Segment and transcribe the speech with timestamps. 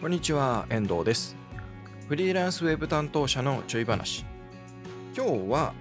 [0.00, 1.34] こんにちは、遠藤です。
[2.08, 4.24] フリーランスウェブ担当者のちょい話。
[5.12, 5.74] 今日は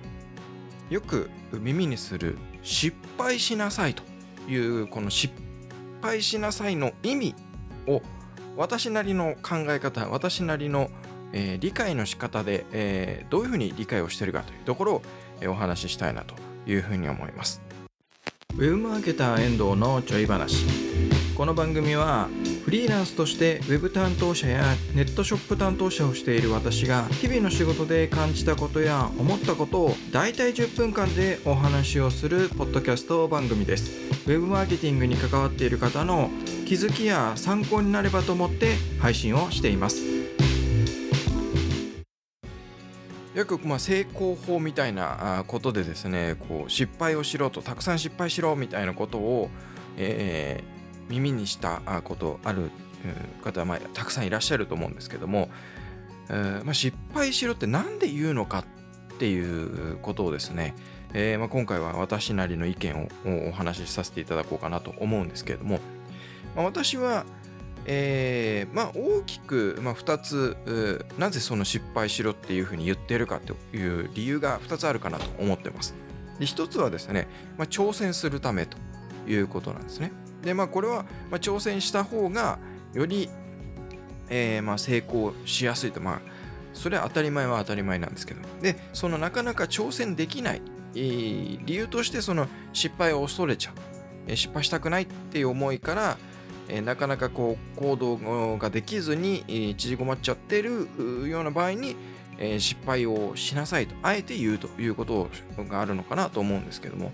[0.89, 4.01] よく耳にする失敗しなさいと
[4.49, 5.31] いうこの失
[6.01, 7.35] 敗しなさいの意味
[7.85, 8.01] を
[8.55, 10.89] 私なりの考え方、私なりの、
[11.31, 15.01] えー理解の仕方で、えーどういうふうに理解をしているかというところを、
[15.41, 16.33] えーお話ししたいなと
[16.65, 17.61] いうふうに思います。
[18.55, 20.65] ウェブマーケター遠藤のちょい話。
[21.37, 22.29] この番組は
[22.65, 24.63] フリーランスとしてウェブ担当者や
[24.95, 33.91] ネットショップ担当者をしている私が日々の仕事で感じたことや思ったことをだいたい10分間でお話をするポッドキャスト番組です。
[34.25, 36.31] ウェブマーケティングに関わっている方の
[36.65, 40.01] 気づきや参考になればと思って配信をしています。
[43.35, 49.51] よくまあ成功法みたいなことでですねこう失敗をしろとたくさん失敗しろみたいなことを、
[49.97, 50.76] えー
[51.09, 52.71] 耳にしたことある
[53.43, 55.49] 方はまあたくさんいらっしゃると思うんですけども、
[56.29, 58.65] えーまあ、失敗しろって何で言うのか
[59.13, 60.75] っていうことをですね、
[61.13, 65.79] えーまあ、今回は私なりの意見をお話しさせていただこうかなと思うんですけれども、
[66.55, 67.25] まあ、私は、
[67.85, 75.95] えーま、大きく、ま、2つなぜその失敗しろっていうふうに言ってるかという理由が2つあるかなと思ってます。
[76.39, 78.77] で1つはですね、ま、挑戦するためと
[79.27, 80.11] いうことなんですね。
[80.47, 82.57] でまあこれは、ま、挑戦した方が
[82.93, 83.29] より、
[84.29, 85.99] えーま、成功しやすいと。
[85.99, 86.21] まあ
[86.73, 88.39] それは当たり前は当たり前なんですけど。
[88.61, 90.61] でそのなかなか挑戦できない、
[90.95, 93.73] えー理由としてその失敗を恐れちゃう、
[94.27, 96.17] えー失敗したくないっていう思いから、
[96.69, 100.87] えなかなかこう行動ができずに、え縮こまっちゃってる
[101.27, 101.97] ような場合に、
[102.39, 103.95] え失敗をしなさいと。
[104.01, 107.11] あえて言うということがあるのかなと思うんですけども。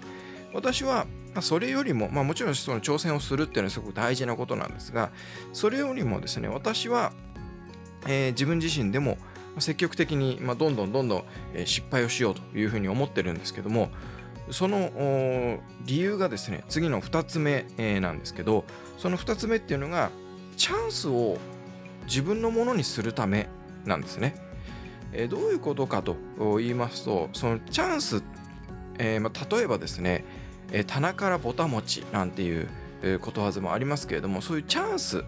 [0.54, 5.12] 私はまあそれよりも、まあ、もちろんその挑戦をするっていうのはすごく大事なことなんですが
[5.52, 7.14] それよりもですね私は、
[8.08, 9.18] えー自分自身でも
[9.60, 11.24] 積極的に、まあ、どんどんどんどん
[11.66, 13.90] 失敗をしようというふうに思ってるんですけども
[14.50, 18.66] その理由がですね次の2つ目、えーなんですけど
[18.98, 20.10] その2つ目っていうのが
[20.58, 21.38] チャンスを
[22.06, 23.48] 自分のものにするため
[23.86, 24.36] なんですね。
[25.14, 26.16] えーどういうことかと
[26.58, 28.24] 言いますとそのチャンス、
[28.98, 30.26] えーまあ、例えばですね、
[30.74, 32.68] え棚からぼたもちなんていう、
[33.20, 35.24] ことわざもありますけれどもそういうチャンスっ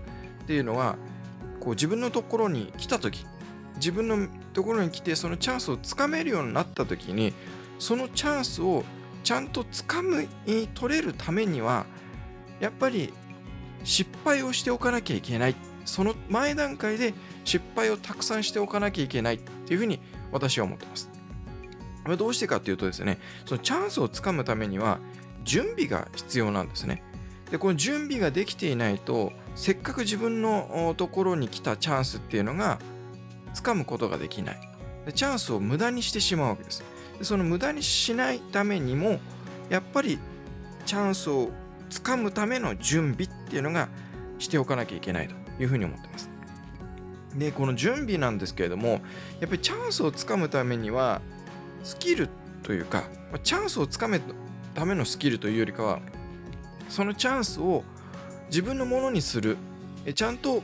[0.48, 0.96] ていうのは
[1.60, 3.26] こう自分のところに来た時
[3.76, 7.34] 自分のところに来てそのチャンスをつかめるようになった時に
[7.78, 8.86] そのチャンスを
[9.26, 10.30] ちゃんとつかみ
[10.74, 11.86] 取れるためには
[12.62, 13.12] やっぱり
[13.84, 17.14] 失敗をしておかなきゃいけないその前段階で
[17.44, 20.00] 失敗をたくさんしておかなきゃいけないっていうふうに
[20.32, 21.10] 私は思ってます。
[22.18, 25.00] どうしてかっていうとですねそのチャンスをつかむためには
[25.46, 27.02] 準備が必要なんですね。
[27.52, 32.80] でこの準備ができていないとせっかく自分のところに来たチャンスっていうのが
[33.54, 34.60] つかむことができない。
[35.06, 36.84] でチャンスを無駄にしてしまうわけです。
[37.20, 39.20] でその無駄にしないためにも
[39.70, 40.20] やっぱり
[40.86, 41.52] チャンスを
[41.90, 43.88] つかむための準備っていうのが
[44.40, 46.30] しておかなきゃいけないというふうに思ってます。
[47.36, 49.00] でこの準備なんですけれどもやっ
[49.42, 51.22] ぱりチャンスをつかむためには
[51.84, 52.30] スキル
[52.64, 53.04] というか
[53.44, 54.22] チャンスをつかむ
[54.76, 56.00] ためのスキルというよりかは
[56.90, 57.84] そのチャンスを
[58.48, 59.58] 自分のものにする。
[60.06, 60.62] えちゃんと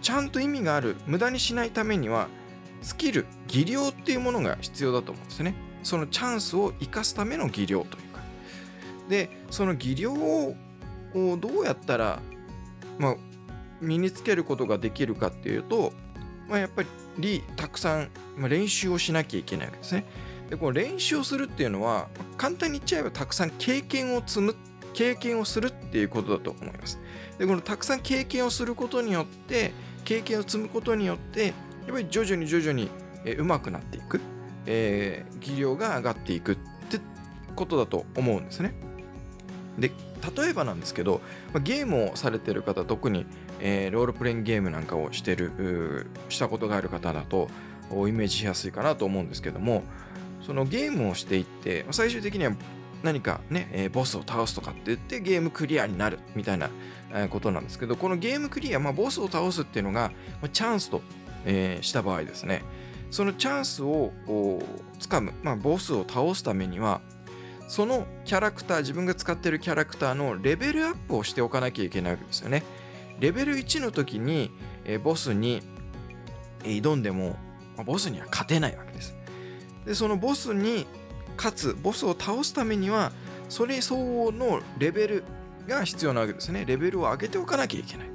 [0.00, 2.28] ちゃんと意味がある無駄にしないためには
[2.82, 5.54] スキル技量っていうものが必要だと思うんですね。
[5.82, 8.20] そのチャンスを生かすための技量というか。
[9.08, 10.54] でその技量を
[11.12, 12.20] どうやったら、
[12.98, 13.16] まあ、
[13.80, 15.92] 身につけることができるかっていうと、
[16.48, 16.82] まあ、やっぱ
[17.18, 20.04] りたくさん、まあ、練習をしなきゃいけないわけですね。
[20.50, 24.56] でこの練習をするっていうのは簡単に言っちゃえばたくさん経験を積む
[24.92, 27.00] 経験をするっていうことだと思います。
[27.38, 29.72] でこのたくさん経験をすることによって
[30.04, 31.52] 経験を積むことによってや
[31.90, 32.90] っぱり徐々に徐々に
[33.24, 34.20] えー上手くなっていく、
[34.66, 36.56] えー技量が上がっていくっ
[36.88, 37.00] て
[37.56, 38.74] ことだと思うんですね。
[39.78, 39.90] で
[40.36, 41.20] 例えばなんですけど、
[41.62, 43.26] ゲームをされてる方特に、
[43.60, 47.48] えーロールプレイングゲームなんかをしてるしたことがある方だと
[47.90, 49.82] イメージしやすいかなと思うんですけども
[50.44, 52.52] そのゲームをしていって最終的には
[53.02, 56.70] 何かね、えボスを倒すとかって言ってゲームクリアになるみたいな
[57.28, 60.10] ことなんですけどこのゲームクリア、まあ、ボスを倒すっていうのが、
[60.52, 61.02] チャンスと、
[61.44, 62.62] えーした場合ですね。
[63.10, 64.10] そのチャンスを
[64.98, 67.00] つかむ、まあ、ボスを倒すためには
[67.68, 72.64] そのキャラクター自分が使ってるキャラクターのレベルアップをしておかなきゃいけないわけですよね。
[73.20, 74.50] レベル1の時に、
[74.84, 75.62] えーボスに
[76.62, 77.36] 挑んでも、
[77.76, 78.83] まボスには勝てないわ
[79.84, 80.86] でそのボスに
[81.36, 83.12] 勝つボスを倒すためには
[83.48, 85.24] それ相応のレベル
[85.66, 88.06] が必要なわけですねレベルを上げておかなきゃいけない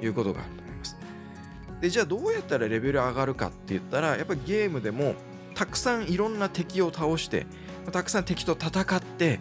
[0.00, 0.96] ということがあると思います。
[1.80, 5.14] でじゃあどうやったらレベル上がるかって言ったらやっぱりゲームでも
[5.54, 7.46] たくさんいろんな敵を倒して
[7.90, 9.40] たくさん敵と戦って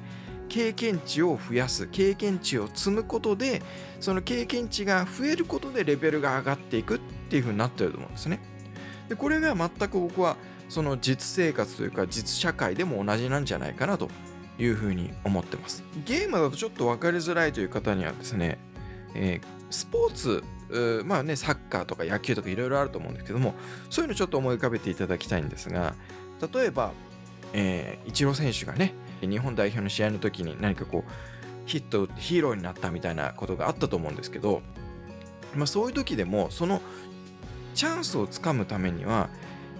[0.49, 3.61] 経験値を増やす経験値を積むことで
[3.99, 6.99] その経験値が増えることでレベルが上がっていくっ
[7.29, 8.41] ていう風になってると思うんですね。
[9.07, 10.35] でこれが全く僕は
[10.71, 14.09] その実生活というか実社会でも同じなんじゃないかなと
[14.57, 15.83] いうふうに思ってます。
[16.05, 18.57] ゲームだとちょっと分かりづらいという方にはですね、
[19.13, 20.43] えー、スポーツ
[21.03, 23.53] まあね、サッカーとか野球とかいろいろあると思うんですけども、
[23.89, 25.95] そういうのちょっと思い浮かべていただきたいんですが、
[26.53, 26.93] 例えば、
[27.51, 31.11] えー、イチロー選手がね、日本代表の試合の時に何かこう、
[31.65, 34.61] ヒットヒーローになったみたいなことがあったと思うんですけど、
[35.53, 36.81] まあ、そういう時でも、その
[37.75, 39.29] チャンスをつかむためには、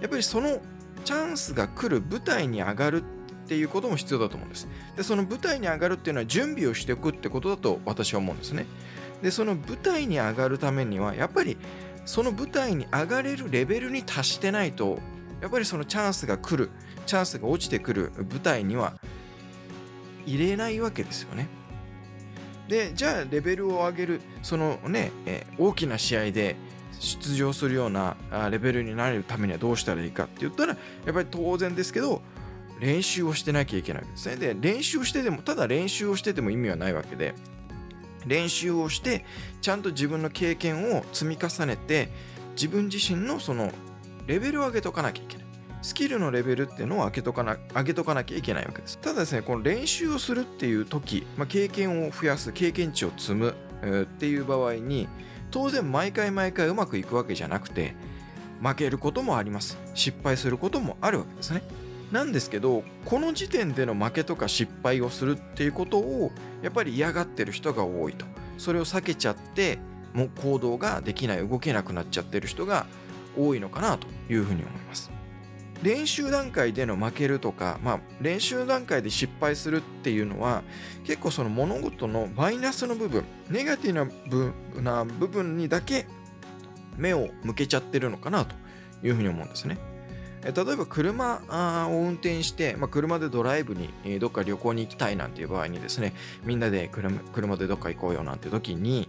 [0.02, 0.60] やっぱりその
[1.04, 4.68] チャンスが来る舞台に上がるっていうことも必要だと思うんです。
[4.96, 8.66] で、その舞台に上がるっていうのは準備をしておくってことだと私は思うんですね。
[9.22, 11.56] で、その舞台に上がるためには、やっぱり
[12.04, 14.98] その舞台に上がれるレベルに達してないと、
[15.40, 16.70] やっぱりそのチャンスが来る、
[17.06, 18.94] チャンスが落ちてくる舞台には
[20.26, 21.48] 入れないわけですよね。
[22.68, 26.56] で、じゃあレベルを上げる、そのね、え大きな試合で
[27.02, 28.16] 出場するような
[28.50, 32.22] レベルになれるためにはどうしたらいいかって言ったら、やっぱり当然ですけど、
[32.80, 34.36] 練習をしてなきゃいけないわけですね。
[34.36, 37.34] で、練習してでも、ただ練習をしてても意味はないわけで、
[38.24, 39.24] 練習をして、
[39.60, 42.08] ちゃんと自分の経験を積み重ねて、
[42.54, 43.72] 自分自身のその
[44.26, 45.46] レベルを上げとかなきゃいけない。
[45.82, 48.98] スキルのレベルっていうのを上げとかな上げとかなきゃいけないわけです。
[48.98, 55.08] ただですね、この練習をするっていう時、まあ、経験を増やす、経験値を積む、っていう場合に、
[55.52, 57.94] 当然毎回毎回うまくいくわけじゃなくて、
[58.60, 59.78] 負けることもあります。
[59.94, 61.62] 失敗することもあるわけですね。
[62.12, 68.26] なんですけどこの時点での負けとか失敗をするっていうことをやっぱり嫌がってる人が多いと
[68.58, 69.78] それを避けちゃって
[70.12, 72.84] もう行動ができない動けなくなっちゃってる人が
[73.36, 75.10] 多いのかなというふうに思います
[75.82, 80.62] 練習段階での負けるとか、まあ、練習段階で失敗するっていうのは
[81.04, 86.06] 結構その物事のマイナスの部分ネガティブな部分にだけ
[86.96, 88.54] 目を向けちゃってるのかなと
[89.02, 89.78] いうふうに思うんですね。
[90.42, 96.14] 例えば車を運転して、まあ、車でドライブにどっか旅行に行きたいなんていう場合にですね
[96.44, 96.90] みんなで
[97.32, 99.08] 車でどっか行こうよなんて時に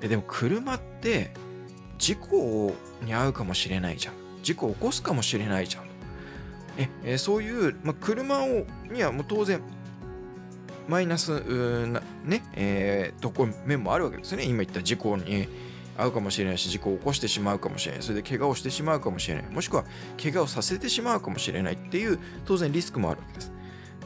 [0.00, 1.32] でも車って
[1.96, 4.14] 事故に遭うかもしれないじゃん。
[4.42, 5.87] 事故を起こすかもしれないじゃん。
[7.02, 9.60] えそういう、まあ、車をにはもう当然
[10.86, 11.30] マイナス
[11.86, 14.44] なね、えー、とこ面もあるわけですね。
[14.44, 15.48] 今言った事故に
[15.98, 18.02] 合うかもしれないし事故を起こしてしまうかもしれない。
[18.02, 19.44] それで怪我をしてしまうかもしれない。
[19.50, 19.84] もしくは
[20.22, 23.52] 怪我をさせてしまうかもしれないっていう当然リスクもあるわけです。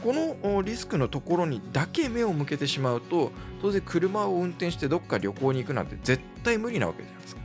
[0.03, 3.31] このリスクのところにだけ目を向けてしまうと
[3.61, 7.41] 当然車を運転してどっか旅行に行くなんて絶対無理なわけじゃないですか。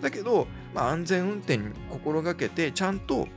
[0.00, 3.28] だけど、まあ、安全運転に心がけてちゃんと、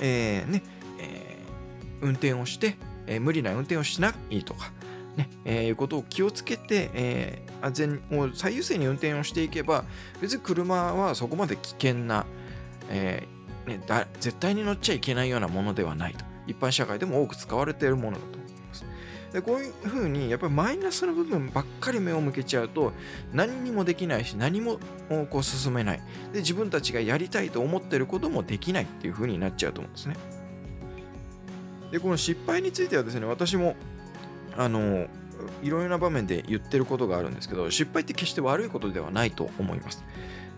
[0.00, 0.62] えー、ね
[0.98, 4.72] えー、運転をして、えー、無理な運転をしないとか
[5.16, 9.84] ねえー、いうことを気をつけて、えー、安全を最優先に運転をしていけば
[10.20, 12.24] 別に車はそこまで危険な、
[12.88, 16.24] えーね、だ絶対に乗っちゃいけないようなものではないと。
[16.46, 18.38] 一般社会でも多く使われているものだと。
[19.32, 22.92] でこういうふうにやっぱりマイナスの部分ばっかり目を向けちゃうと
[23.32, 24.78] 何にもできないし何も
[25.30, 26.00] こう進めない。
[26.32, 30.16] で自分たちがやりたいと思ってることもできないっていうふうになっちゃうと思うんですね。
[31.90, 33.76] でこの失敗についてはですね私も
[34.56, 35.06] あの
[35.62, 40.04] いろいろな場面で言ってることがあるんですけど失敗って決して悪いことではないと思います。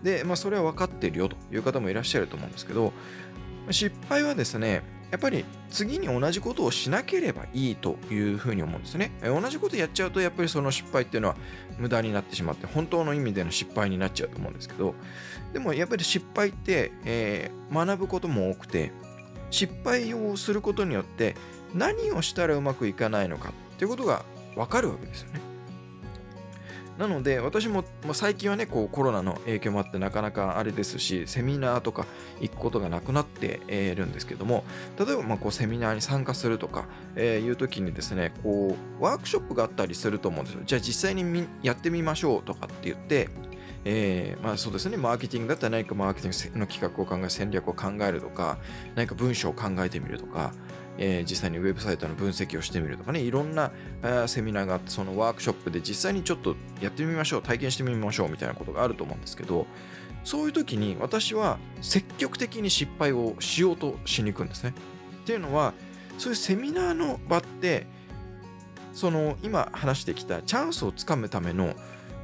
[0.03, 2.91] で、まあ、それは分かってるよという方もいらっしゃると思うんですけど
[3.69, 9.11] 失敗はですねやっぱり次に同じことをしなければいいというふうに思うんですね。
[9.21, 11.35] 同じことやっちゃうとやっぱりその失敗っていうのは
[11.77, 14.95] 無駄になってしまって本当の意味での失敗になっちゃうと思うんですけど
[15.51, 18.91] でもやっぱり失敗って、えー、学ぶことも多くて
[19.49, 21.35] 失敗をすることによって
[21.73, 24.23] 何をしたらうまくいかないのかっていうことが
[24.55, 25.50] わかるわけですよね。
[26.97, 32.05] なので私も、まあ、最近はねこうコロナの影響もあってなかなかあれですしセミナーとか
[32.39, 34.63] 行くことがなくなっているんですけども
[34.99, 40.61] 例えばまあこうセミナーに参加するとか、えー、いう時にですねこうワークショップがあったりすると思うんですよ。
[40.65, 43.29] じゃあ実際にやってみましょうとかって言って
[43.83, 48.59] えー、まあそうですね、マーケティングだったら何かマーケティングの企画を考え、戦略を考えるとか、
[48.95, 50.53] 何か文章を考えてみるとか、
[50.97, 53.71] えー、実際にウェブサイトの分析をしてみるとかね、いろんな、
[54.03, 59.67] えー、セミナーがあって、そのワークショップで実際にちょっとやってみましょう、体験してみましょうみたいなことがあると思うんですけど、
[60.23, 64.73] そういう時に私は積極的に失敗をしようとしに行くんですね。
[65.23, 65.73] っていうのは、
[66.17, 67.87] そういうセミナーの場って、
[68.93, 71.73] その今話してきたチャンスをつかむための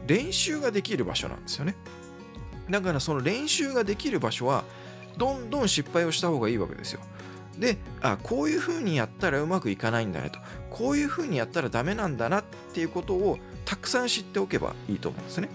[0.06, 1.76] 練習ができる場所なんですよね
[2.70, 4.64] だからその練習ができる場所は
[5.18, 7.02] どんどん失敗をした方がいいわけですよ
[7.60, 10.40] であこういう風にやったらうまくいかないんだねと。
[10.70, 15.50] こういう風にやったらダメなんだなっていうことをたくさん知っておけばいいと思うんですね。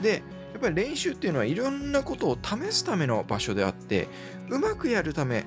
[0.00, 4.08] でやっぱり練習っていうのはいろんなことを試すための場所であって
[4.48, 5.44] うまくやるため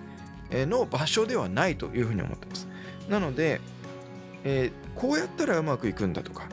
[0.52, 2.68] の場所ではないというふうに思ってます。
[3.10, 3.62] なので、
[4.44, 6.48] えー、こうやったらうまくいくんだとか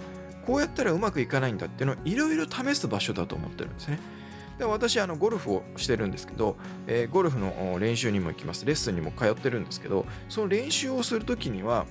[0.47, 3.99] こうやったらうまくいかないんだっていうのをいろいろ試す場所だと思ってるんですね。
[4.59, 6.57] で私あのゴルフをしてるんですけど、
[6.87, 8.65] えー、ゴルフの練習にも行きます。
[8.65, 11.87] レッスンにも通ってるんですけどその練習をするときには、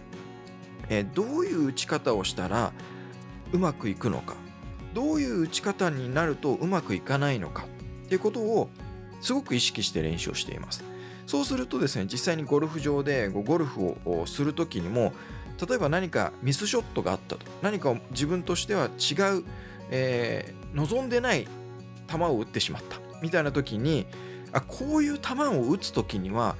[0.90, 2.72] えー、どういう打ち方をしたら
[3.52, 4.36] うまくいくのか
[4.94, 7.66] どういう打ち方になるとうまくいかないのか
[8.06, 8.70] っていうことを
[9.22, 10.84] すごく意識して練習をしています。
[11.28, 15.14] そうするとですね実際にゴルフ場でゴルフをする時にも
[15.66, 17.46] 例えば何かミスショットがあったと。
[17.62, 19.46] 何か自分としては違う、
[19.92, 21.48] えー、望んでない
[22.12, 22.98] 球を打ってしまった。
[23.22, 24.08] みたいな時に
[24.52, 26.56] あこういう球を打つ時には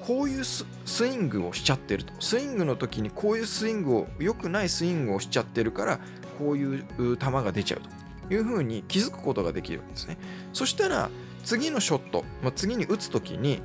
[0.00, 0.64] こういうス
[1.06, 2.12] イングをしちゃってると。
[2.20, 6.00] スイングの時にこういうスイングを良くないスイングをしちゃってるから
[6.38, 7.98] こういう球が出ちゃうと。
[8.30, 10.18] いうふうに気づくことができるんですね。
[10.52, 11.10] そしたら
[11.44, 13.62] 次のショット、まあ、次に打つ時に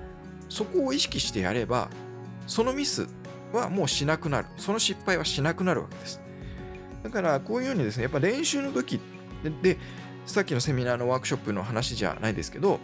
[0.49, 1.89] そこを意識してやれば
[2.47, 3.07] そのミス
[3.51, 4.47] はもうしなくなる。
[4.57, 6.21] その失敗はしなくなるわけです。
[7.03, 8.99] だからこういうようにですねやっぱ練習の時
[9.61, 9.77] で
[10.25, 12.79] さっきのセミナーのワークショップの話じゃないですけど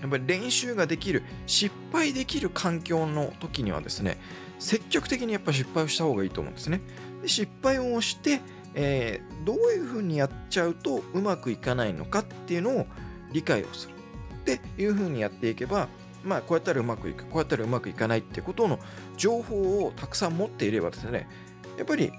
[0.00, 4.18] やっぱり練習ができる失敗できる環境の時にはですね
[4.58, 6.80] 積極的にやっぱ失敗をした方がいいと思うんですね。
[7.22, 8.40] で失敗をして、
[8.74, 12.86] えー、どういうふうにやっちゃうとうまくいかないのかっていうのを
[13.32, 13.94] 理解をする。
[13.94, 15.88] っていうふうにやっていけば
[16.24, 18.78] まあこうやったらうまくいくこうやったらうまくいかないってことの
[19.16, 21.28] 情報をたくさん持っていればですね
[21.76, 22.12] やっぱり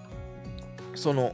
[0.94, 1.34] その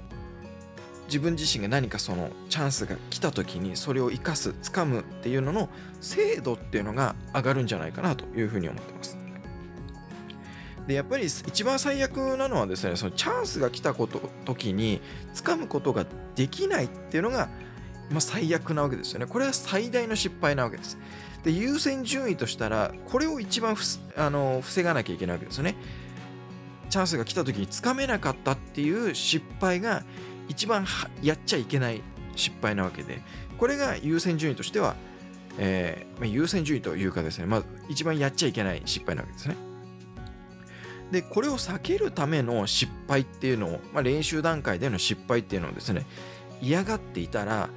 [1.07, 5.69] 自分自身が何かそのチャンスが来た時にそれを生かす掴むっていうのの
[6.01, 9.17] 精度っていうのが上がるんじゃないかなというふうに思ってます。
[10.87, 15.01] でやっぱり一番最悪なのはですねそのチャンスが来たこと時に
[15.33, 16.05] 掴むことが
[16.35, 17.47] できないっていうのが、
[18.09, 19.25] まあ、最悪なわけですよね。
[19.25, 20.97] これは最大の失敗なわけです。
[21.43, 23.75] で優先順位としたらこれを一番
[24.15, 25.75] あの防がなきゃいけないわけですよね。
[26.89, 30.03] チャンスが来た時につかめなかったっていう失敗が
[30.53, 30.85] 一番
[31.23, 32.01] やっちゃいけない
[32.35, 33.21] 失敗なわけで
[33.57, 34.95] これが優先順位としては、
[35.57, 39.55] えーま、優先順位というかですね、まあ、一番やっちゃいけない失敗なわけですね。
[41.11, 46.05] でこれを避けるための失敗っていうのを、まあ、練習段階での失敗っていうのをですね
[46.59, 47.69] 嫌がっていたら、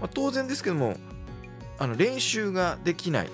[0.00, 0.96] まあ、当然ですけども
[1.78, 3.28] あの練習ができない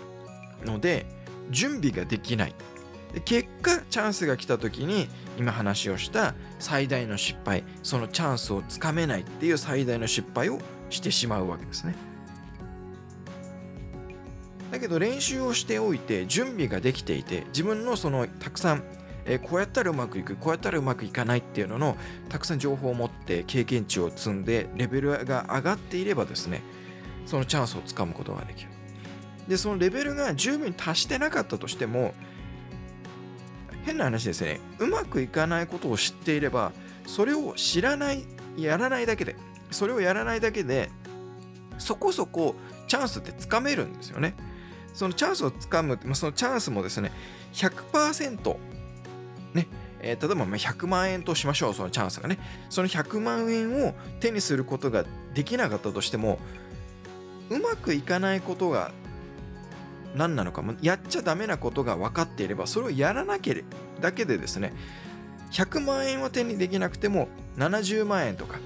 [0.65, 1.07] ので
[1.51, 2.55] 準備ができない
[3.15, 5.09] で結果チャンスが来た時に
[5.39, 10.59] 今話をした最大の失敗そのチャンスをつかめないっていう最大の失敗を
[10.91, 11.95] してしまうわけですね。
[14.71, 18.83] だけど練習をしておいて準備ができていて自分のそのたくさん
[19.25, 21.97] えこうやったらうまくいくこうやったらうまくいかないっていうのの
[22.29, 26.63] たくさん情報を持って経験値を積んでレベルが上がっていればですね
[27.27, 28.71] そのチャンスをつかむことができる。
[29.49, 32.15] でそのレベルが十分に達してなかったとしても
[33.87, 34.61] 変な話ですね。
[34.81, 36.73] うまくいかないことを知っていれば
[37.07, 38.27] それを知らない
[38.57, 39.37] やらないだけで
[39.71, 40.91] それをやらないだけで
[41.79, 42.57] そこそこ
[42.89, 44.35] チャンスってつかめるんですよね。
[44.93, 47.13] そのチャンスをつかむ、まあ、そのチャンスもですね
[47.53, 48.57] 100%
[49.55, 49.69] ね
[50.01, 52.39] えー、例えば100万円としましょうそのチャンスがね。
[52.69, 56.41] その100万円を手にすることができなかったとしても
[57.51, 58.91] うまくいかないことが
[60.17, 63.69] 何なのかもやっちゃダメなことが分かっていればそれをやらなければ
[64.01, 64.73] だけでですね
[65.53, 68.59] 100万円は手にできなくても70万円とか、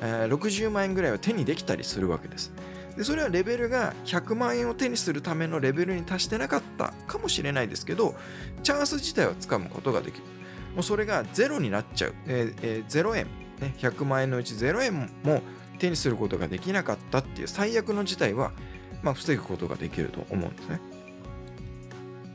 [0.00, 2.52] えー、60万円ぐらいは手にできたりするわけです。
[2.96, 8.14] でそれはレベルが100万円を手にするためのレベルに達してなかったかもしれないですけど
[8.62, 10.24] チャンス自体はつかむことができる。
[10.74, 13.26] もうそれがゼロになっちゃう、えーえー、0円、
[13.60, 15.42] ね、100万円のうち0円も
[15.78, 18.52] 手にすることができなかったっていう最悪の事態は、
[19.02, 20.80] まあ、防ぐことができると思うんですね。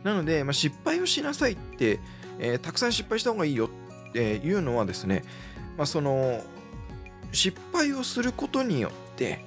[0.07, 1.99] なので、まあ、失敗をしなさいって、
[2.39, 3.69] えー、たくさん失敗した方がいいよ
[4.09, 5.25] っていうのはですね、
[5.77, 6.41] まあ、その
[7.33, 9.43] 失敗をすることによって、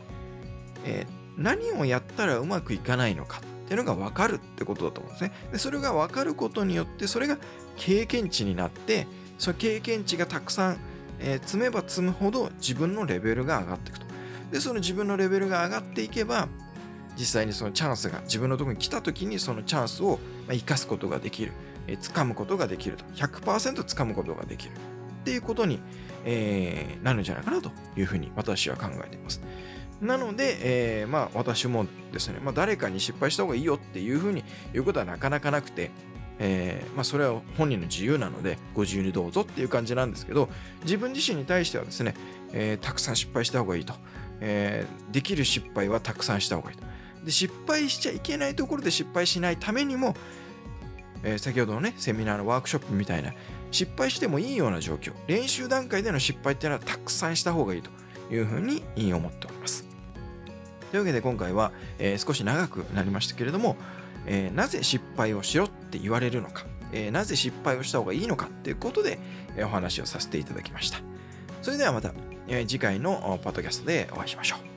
[0.85, 5.33] えー、何をやったらうまくいかないのかっていうのが分かるってことだと思うんですね。
[5.51, 7.39] でそれが分かることによってそれが
[7.77, 9.07] 経験値になって
[9.39, 10.77] その経験値がたくさん、
[11.21, 14.07] えー、積めば積むほど自分のレベルが上がっていくと。
[14.53, 16.49] でその自分のレベルが上がっていけば
[17.19, 21.53] 実際にそのチャンスが自分のところに来た時にそのチャンスを生かすことができる、
[21.87, 23.05] えー、掴むことができると。
[23.15, 25.81] 100%掴むことができるっていうことに
[26.25, 29.41] えーなるんじゃないかなというふうに私は考えています。
[30.01, 35.91] なので、えーまあ私もですね、まあ、誰かに失敗した方がいいよっていうふうに言うことはなかなかなくて、
[36.39, 40.49] えーまあ、それは本人の自由なのでご自由にどうぞっていう感じなんですけど
[40.85, 42.15] 自分自身に対してはですね、
[42.53, 43.95] えーたくさん失敗した方がいいと、
[44.41, 46.85] えーできる失敗はたくさんした方がいいと。
[47.25, 50.15] で失敗しちゃいけないところで失敗しないためにも、
[51.23, 53.33] えー先ほどのねセミナーのワークショップみたいな
[53.71, 57.91] 失敗してもいいような状況練習段階での失敗っていうのはたくさんした方がいいと
[58.35, 59.87] いうふうに思っております。
[60.91, 63.77] というわけで今回は、えー少し長くなりましたけれども、
[64.27, 69.21] えーなぜ失敗をしろって言われるのか、えなぜ失敗をした方がいいのかっていうことで、
[69.57, 70.99] えお話をさせていただきました。
[71.63, 72.13] それではまた、
[72.49, 74.70] え次回のおポッドキャストでお会いしましょう。